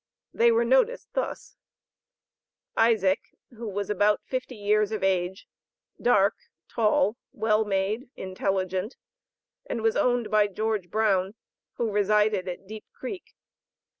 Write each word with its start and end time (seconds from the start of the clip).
They 0.33 0.51
were 0.51 0.65
noticed 0.65 1.09
thus: 1.13 1.57
Isaac, 2.75 3.19
was 3.51 3.87
about 3.91 4.19
fifty 4.25 4.55
years 4.55 4.91
of 4.91 5.03
age, 5.03 5.47
dark, 6.01 6.33
tall, 6.67 7.17
well 7.33 7.65
made, 7.65 8.09
intelligent, 8.15 8.95
and 9.67 9.83
was 9.83 9.95
owned 9.95 10.31
by 10.31 10.47
George 10.47 10.89
Brown, 10.89 11.35
who 11.73 11.91
resided 11.91 12.47
at 12.47 12.65
Deep 12.65 12.85
Creek. 12.91 13.35